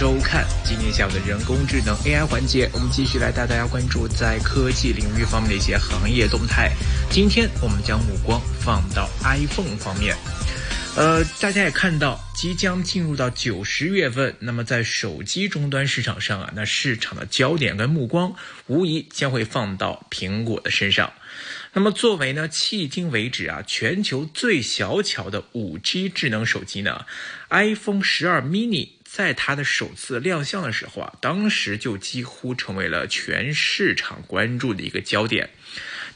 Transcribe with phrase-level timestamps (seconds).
[0.00, 6.72] 周看，今天下午的人工智能 AI 环节，我们继续来带大家关注在科技领域方面的一些行业动态。
[7.10, 10.16] 今天我们将目光放到 iPhone 方面。
[10.96, 18.34] 呃，大家也看到，即将进入到九十月份，那么在手机终端市场上啊，那市场的焦点跟目光
[18.68, 21.12] 无疑将会放到苹果的身上。
[21.72, 27.06] 那么作为呢，迄今为止啊，全球最小巧的 5G 智能手机呢
[27.50, 35.50] ，iPhone 十二 mini 在它的首次亮相的时候啊，当时就几乎成为了全市场关注的一个焦点。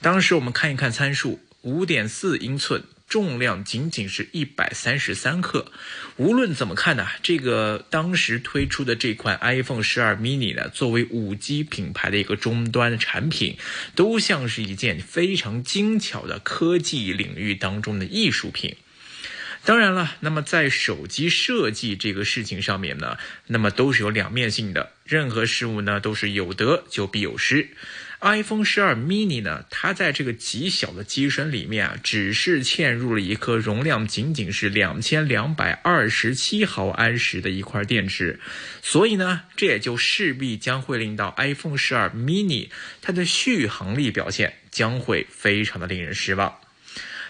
[0.00, 2.82] 当时我们看一看参数，五点四英寸。
[3.08, 5.70] 重量仅仅是一百三十三克，
[6.16, 13.56] 无论怎么看呢，这个当时推出的这款 iPhone 十二 mini 呢，作为五 G 品牌的一个终端产品，
[13.95, 18.76] 都像是一件非常精巧的科技领域当中的艺术品。
[19.64, 27.68] 当然了，那么在手机设计这个事情上面呢，那么都是有两面性的，任何事物呢都是有得就必有失。
[28.24, 38.40] iPhone 十二 mini 呢，它在这个极小的机身里面啊，只是嵌入了一颗容量仅仅是两千两百二十七毫安时的一块电池，
[38.82, 42.70] 所以呢，这也就势必将会令到 iPhone 十二 mini
[43.02, 46.54] 它的续航力表现将会非常的令人失望。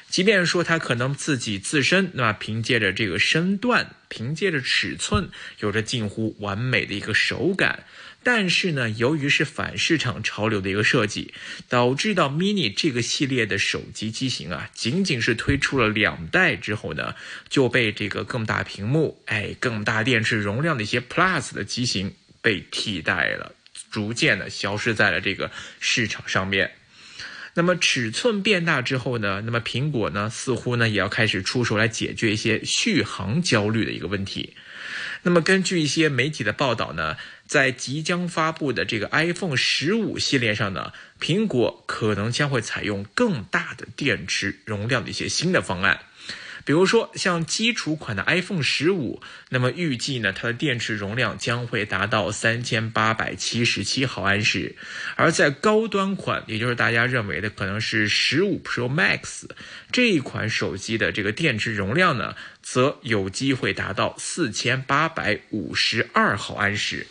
[0.08, 5.28] 即便说它可能自己自身，那么凭借着这个身段，凭借着尺寸，
[5.58, 7.82] 有着近乎完美的一个手感。
[8.24, 11.34] 但是呢，由于是反市场潮流的一个设计，
[11.68, 17.14] 导致到 mini 这个系列的手机机型啊，仅仅是推出了两代之后呢，
[17.50, 23.54] 就被这个更大屏幕、哎更大电池容量的一些 plus 的机型被替代了，
[23.90, 26.72] 逐渐的消失在了这个市场上面。
[27.56, 34.54] 那么尺寸变大之后呢，那么苹果呢，似乎呢也要开始出手来解决一些续航焦虑的一个问题。
[35.22, 37.16] 那么根据一些媒体的报道呢，
[37.46, 46.00] 在即将发布的这个 iPhone 十五系列上呢，苹果可能将会采用更大的电池容量的一些新的方案。
[46.64, 49.20] 比如说，像基础款的 iPhone 十五，
[49.50, 54.74] 那么预计呢，它的电池容量将会达到三千八百七十七毫安时；
[55.16, 59.44] 而在高端款，也就是大家认为的可能是十五 Pro Max
[59.92, 67.06] 这一款手机的这个电池容量呢，则有机会达到四千八百五十二毫安时。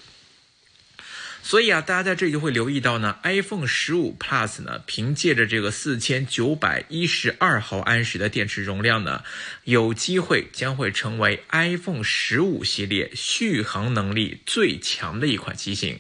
[1.46, 9.24] 所以啊，大家在这里就会留意到呢，iPhone 十五 Plus 呢，凭借着这个四千九百一十二毫安时的电池容量呢，
[9.66, 16.00] 有机会将会成为 iPhone 十五系列续航能力最强的一款机型。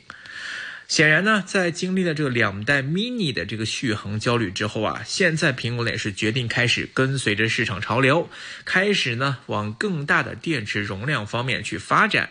[0.93, 8.29] 显然呢，在经历了这个两代 mini 的这个续航焦虑之后啊，现在苹果呢也是决定开始跟随着市场潮流，
[8.63, 12.29] 开始呢往更大的电池容量方面去发展。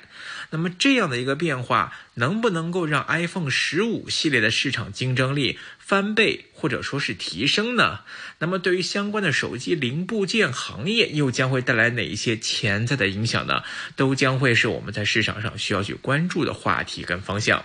[0.51, 8.03] 那么这样的一个变化，能不能够让 iPhone 十五系列的市场竞争力翻倍或者说是提升呢？
[8.39, 13.65] 那么对于相关的手机零部件行业，又将会带来哪一些潜在的影响呢？
[13.97, 17.65] 都将会是我们在市场上需要去关注的话题跟方向。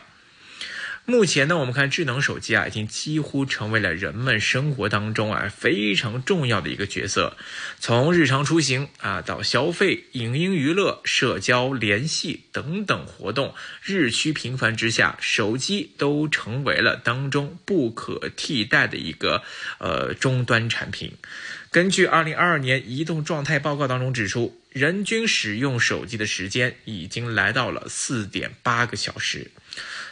[1.10, 7.38] 目前呢，我们看智能手机啊，已经几乎成为了人们生活当中啊非常重要的一个角色。
[7.80, 19.44] 从日常出行啊到消费、影音娱乐、社交联系等等活动日趋频繁之下，手机都成为了当中不可替代的一个
[19.78, 21.14] 呃终端产品。
[21.72, 29.52] 根据二零二二年移动状态报告当中指出，人均使用手机的时间已经来到了四点八个小时。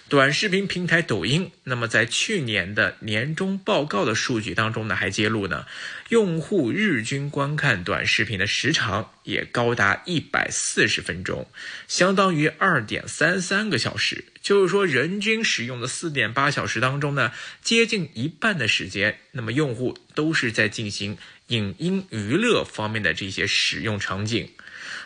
[0.08, 5.66] 短视频平台抖音，那么在去年的年终报告的数据当中呢，还揭露呢，
[6.10, 11.48] 用户日均观看短视频的时长也高达一百四十分钟，
[11.88, 14.26] 相当于二点三三个小时。
[14.44, 17.32] 就是说，人均使用的四点八小时当中呢，
[17.64, 21.18] 接近一半的时间，那么用户都是在进行
[21.48, 24.52] 影音娱乐方面的这些使用场景。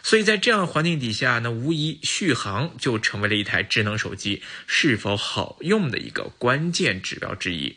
[0.01, 7.75] 所以在这样的环境底下呢，无疑续航就成为了一台智能手机是否好用的一个关键指标之一。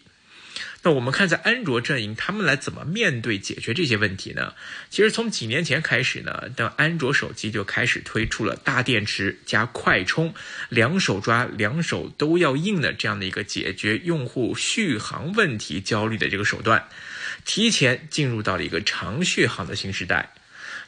[0.85, 4.55] 那我们看在安卓阵营，他们来怎么面对解决这些问题呢？
[4.91, 10.35] 其实从几年前开始呢，当安卓手机就开始推出了大电池加快充，
[10.69, 16.88] 两手抓两手都要硬的这样的一个解决用户续航问题焦虑的这个手段，
[17.44, 20.35] 提前进入到了一个长续航的新时代。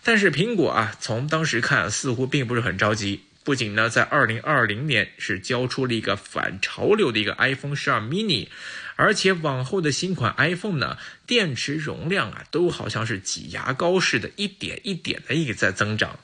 [0.04, 3.24] 但是苹果啊，从当时看似乎并不是很着急。
[3.42, 8.48] 不仅呢，在二零二零年是交出了一个反潮流的一个 iPhone 十二 mini，
[8.96, 10.96] 而且往后的新款 iPhone 呢，
[11.26, 16.18] 电池容量啊，都好像是挤牙膏似的，一点一点的一个在增长。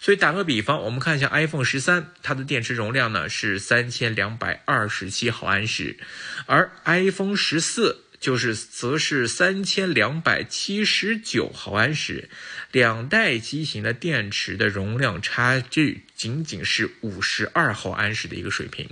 [0.00, 5.98] 所以打个比方，我们看一下 iPhone 十三，它的电池容量呢是三千两百二十七毫安时，
[6.46, 8.04] 而 iPhone 十四。
[8.20, 12.28] 就是则是三千两百七十九毫安时，
[12.70, 18.88] 两代机型的电池的容量差距仅仅是五十二毫安时的一个水平。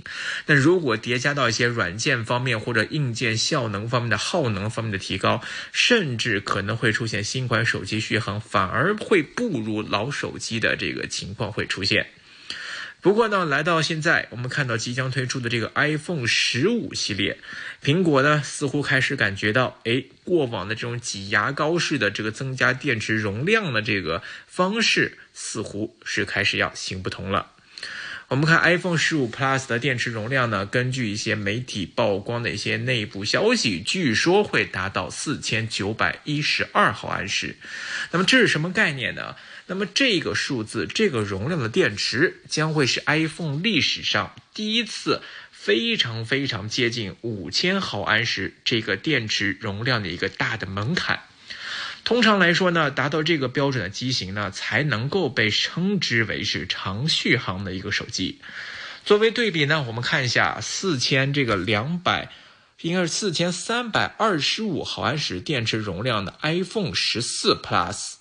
[0.47, 12.07] 那如果叠加到一些软件方面或者硬件效能方面的耗能方面的提高，甚至可能会出现新款手机续航反而会不如老手机的这个情况会出现。
[13.01, 17.37] 不过呢，来到现在，我们看到即将推出的这个 iPhone 十五系列，
[17.81, 27.51] 苹果呢似乎开始感觉到，哎，过往的这种挤牙膏式的这个增加电池容量的这个方式，似乎是开始要行不通了。
[28.27, 37.55] 我们看 iPhone 十五 Plus 的电池容量呢，根据一些媒体曝光的一些内部消息，据说会达到四千九百一十二毫安时。
[38.11, 39.35] 那么这是什么概念呢？
[39.69, 45.21] 那么这个数字，这个容量的电池将会是 iPhone 历史上第一次
[45.51, 51.21] 非常非常接近五千毫安时这个电池容量的一个大的门槛。
[52.03, 58.41] 通常来说呢，达到这个标准的机型呢，才能够被称之为是长续航的一个手机。
[59.05, 62.31] 作为对比呢，我们看一下四千这个两百，
[62.81, 68.15] 应该是四千三百二十五毫安时电池容量的 iPhone 十四 Plus。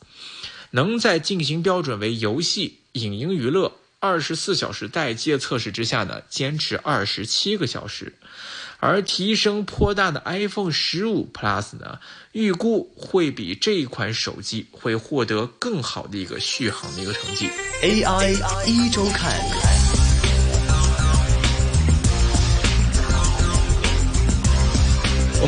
[0.70, 8.14] 能在进行标准为游戏、影音娱乐二十四小时待机测试之下呢，坚持二十七个小时，
[8.78, 11.98] 而提升颇大的 iPhone 十五 Plus 呢，
[12.32, 17.48] 预估会比这一款手机会获得更好的一个续航的一个成绩。
[17.82, 18.34] AI
[18.66, 19.77] 一周看。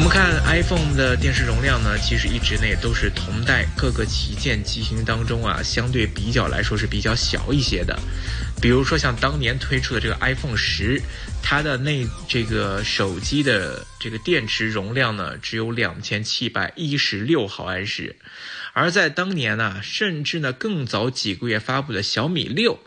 [0.01, 7.99] 我们看 iPhone 的电池容量呢，其实一直呢也都是同代各个旗舰机型当中啊，相对比较来说是比较小一些的。
[8.63, 11.03] 比如说像当年推出的这个 iPhone 十，
[11.43, 18.17] 它的那这个手机的这个电池容量呢，只有两千七百一十六毫安时。
[18.73, 22.81] 而在当年呢，甚至呢更早几个月发布的小米六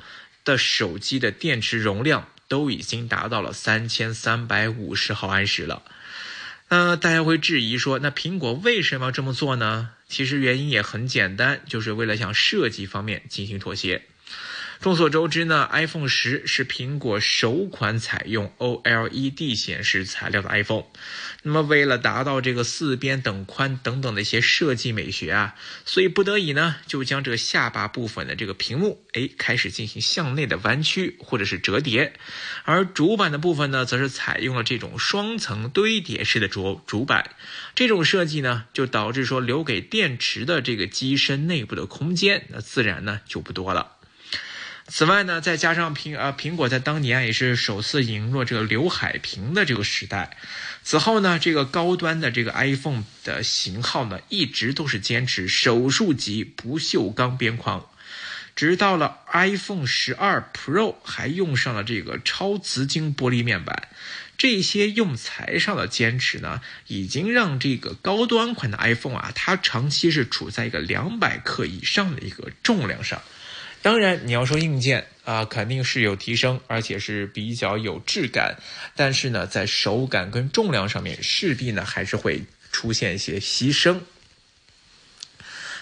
[0.43, 5.83] 的手机的电池容量都已经达到了三千三百五十毫安时了。
[6.75, 9.91] 那大家会质疑说，那苹果为什么要这么做呢？
[10.07, 14.01] 其实原因也很简单，就是为了向设计方面进行妥协。
[14.83, 20.83] 众所周知呢，iPhone 十是苹果首款采用 OLED 显示材料的 iPhone。
[21.43, 32.11] 那么，为了达到这个四边等宽等等的一些设计美学啊，所以不得已呢，就将这个下巴部分的这个屏幕，哎，开始进行向内的弯曲或者是折叠。
[32.65, 37.29] 而主板的部分呢，则是采用了这种双层堆叠式的主主板。
[37.73, 43.92] 这种设计呢，就导致说留给电池的这个机身内部的空间，那自然呢就不多了。
[44.85, 50.35] 此外呢，再加上苹呃苹果在当年也是首次引入这个刘海屏的这个时代，
[50.83, 57.89] 此后呢，这个高端的这个 iPhone 的型号呢，一直都是坚持手术级不锈钢边框，
[58.57, 63.87] 直到了 iPhone 十二 Pro 还用上了这个超瓷晶玻璃面板，
[64.37, 73.21] 这些用材上的坚持呢，已经让这个高端款的 iPhone 啊，它长期是处在一个两百克以上的一个重量上。
[73.83, 78.57] 当然，你要说硬件啊，肯定是有提升，而且是比较有质感。
[78.95, 83.99] 但是呢，在手感跟重量上面，势必呢还是会出现一些牺牲。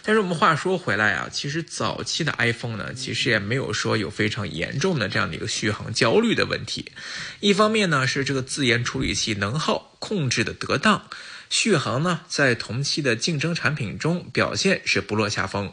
[0.03, 6.91] 但是我们话说回来啊，其实早期的 iPhone 呢，其实也没有说有非常严重的这样的一个续航焦虑的问题。
[7.39, 11.07] 一方面呢，是这个自研处理器能耗控制的得当，
[11.51, 15.71] 续航呢在同期的竞争产品中表现是不落下风。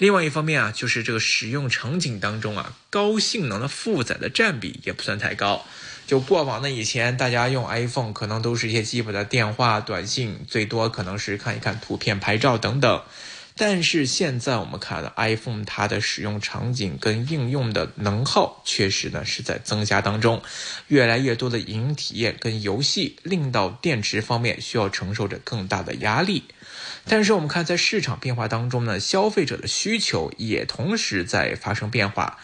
[0.00, 5.66] 另外一方面啊，就是这个使用场景当中啊，高性能的负载的占比也不算太高。
[6.06, 13.02] 就过往的以前，大家用 iPhone 可能都是一些基本的电话、短信，最多可能是看一看图片、拍照等等。
[13.62, 20.40] 但是现在我们看到 iPhone 它的使用场景跟应用的能耗确实呢是在增加当中，
[20.88, 26.44] 越来越多的影音体验跟游戏令到电池方面需要承受着更大的压力。
[27.04, 32.38] 但是我们看，在市场变化当中呢，消费者的需求也同时在发生变化。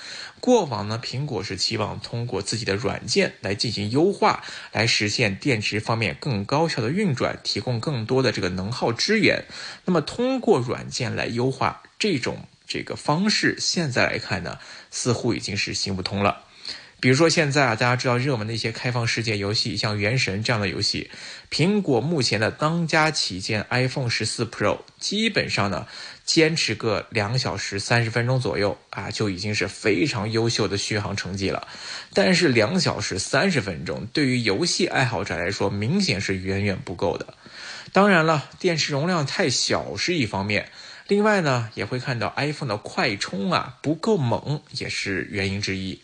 [0.46, 9.42] 过往呢，苹果是期望通过自己的软件来进行优化，来实现电池方面更高效的运转，提供更多的这个能耗支援。
[9.86, 14.60] 那么，通过软件来优化这种这个方式，现在来看呢，
[14.92, 16.44] 似乎已经是行不通了。
[16.98, 21.10] 比如说现在啊，大家知道热门的一些开放世界游戏，像《原神》这样的游戏，
[21.50, 25.86] 苹果目前的当家旗舰 iPhone 十四 Pro 基本上呢，
[26.26, 31.66] 坚持个两小时三十分钟左右啊，就已经是非常优秀的续航成绩了。
[32.12, 37.32] 但是两小时三十分钟对于游戏爱好者来说，明显是远远不够的。
[37.92, 40.68] 当然了，电池容量太小是一方面。
[41.08, 46.02] 另外呢，也会看到 iPhone 的快充啊不够猛，也是原因之一。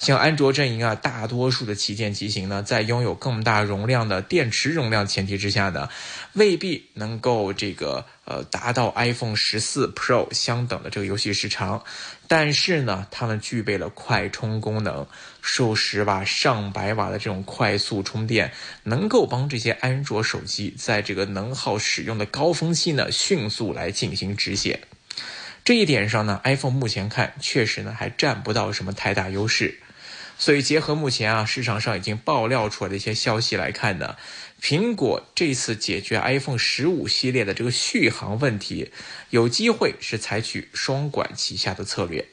[0.00, 5.88] 像安卓阵营啊，大多数的旗舰机型呢，在拥有更大容量的电池容量前提之下呢，
[6.32, 11.82] 未必能够这个呃达到 iPhone 十四 Pro 相等的这个游戏时长。
[12.28, 15.04] 但是呢，它们具备了快充功能，
[15.42, 18.52] 数十瓦、上百瓦的这种快速充电，
[18.84, 24.80] 能够帮这些安卓手机在这个能耗使用的高峰期呢，迅速来进行止血。
[25.64, 29.80] 这一点上呢，iPhone 目前看确实呢还占不到什么太大优势。
[30.38, 34.16] 所以，结合目前啊市场上已经爆料出来的一些消息来看呢，
[34.60, 38.90] 苹果这次解决 iPhone 十五系列的这个续航问题，
[39.30, 42.28] 有机会是采取双管齐下的策略。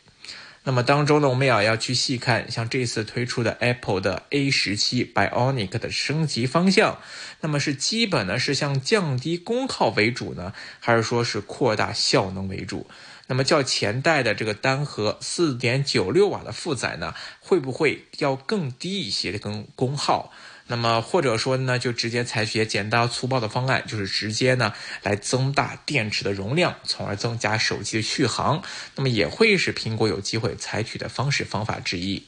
[0.64, 7.00] 那么当中呢，我们也要去细看，像这次推出的 Apple 的 A 十七 Bionic 的升级方向，
[7.40, 12.86] 那么是基本呢是向降低功耗为主呢，还是说是扩大效能为主？
[13.28, 20.34] 那么较前代的这个单核四点九六瓦的负载呢，会不会要更低一些的功功耗？
[20.68, 28.62] 那么或者说呢，就直接采取简单粗暴的方案，就是直接呢来增大电池的容量，从而增加手机的续航。
[28.96, 32.24] 那么也会是苹果有机会采取的方式方法之一。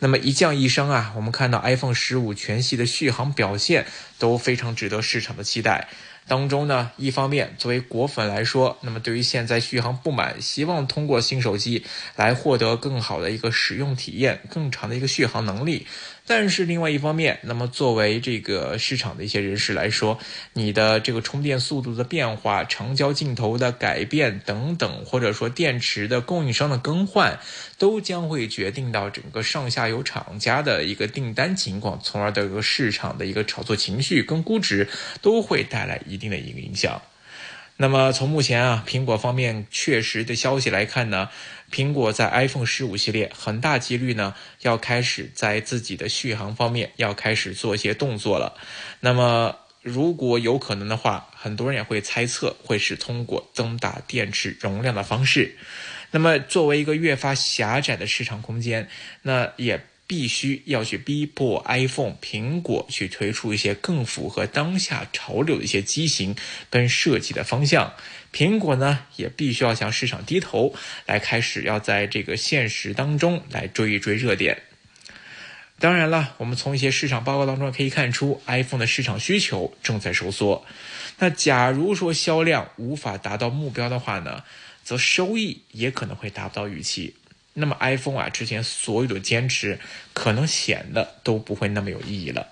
[0.00, 3.86] 那么一降一升啊，我们看到 iPhone 十五全系的续航表现
[4.18, 5.88] 都非常值得市场的期待。
[6.26, 11.84] 当中呢，一方面作为果粉来说，那么对于现在续航不满，希望通过新手机
[12.16, 15.86] 来获得更好的一个使用体验，更长的一个续航能力。
[16.26, 20.18] 但是另外一方面，那么作为这个市场的一些人士来说，
[20.54, 27.38] 你的这个充电速度的变化、长焦镜头的改变等等，或者说电池的供应商的更换，
[27.76, 34.88] 都将会决定到整个上下游厂家的一个订单情况，从而这个市场的一个炒作情绪跟估值
[35.20, 37.02] 都会带来一定的一个影响。
[37.76, 41.28] 那么从目前啊，苹果方面确实的消息来看呢，
[41.74, 48.54] 苹果在 iPhone 十五系列很大几率呢要开始在自己的续航方面要开始做一些动作了。
[49.00, 55.56] 那么如果有可能的话，很多人也会猜测会是通过增大电池容量的方式。
[56.12, 58.88] 那么作为一个越发狭窄的市场空间，
[59.22, 59.84] 那也。
[60.14, 66.36] 必须要去逼迫 iPhone 苹果去推出一些更符合当下潮流的一些机型
[66.70, 67.92] 跟设计的方向。
[68.32, 70.72] 苹果呢，也必须要向市场低头，
[71.04, 74.62] 来开始要在这个现实当中来追一追热点。
[75.80, 80.64] 当然了，我们从一些市场报告当中可以看出，iPhone 的市场需求正在收缩。
[81.18, 84.44] 那假如说销量无法达到目标的话呢，
[84.84, 87.16] 则收益也可能会达不到预期。
[87.54, 89.78] 那么 iPhone 啊，之前所有的坚持，
[90.12, 92.48] 可能显得都不会那么有意义了。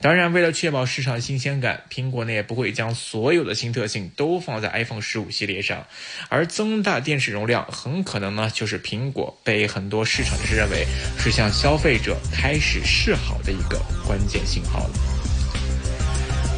[0.00, 5.86] 当然，为了确保市场新鲜感，苹果呢也不会将所有的新特性都放在 iPhone 十五系列上，
[6.28, 10.84] 而增大电池容量，很可能呢就是苹果被很多市场人士认为
[11.20, 15.11] 是向消费者开始示好的一个关键信号了。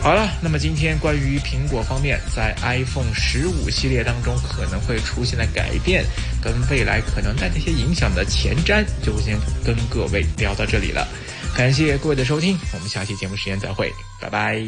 [0.05, 6.05] 好了，那么今天关于苹果方面在 iPhone 十五系列当中可能会出现的改变，
[6.43, 11.09] 跟未来可能带来一些影响的前瞻，就先跟各位聊到这里了。
[11.57, 14.63] 感谢各位的收听，我们下期节目时间再会，拜拜。